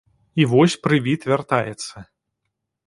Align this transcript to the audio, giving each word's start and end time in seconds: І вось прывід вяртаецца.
І 0.43 0.47
вось 0.53 0.77
прывід 0.87 1.29
вяртаецца. 1.31 1.95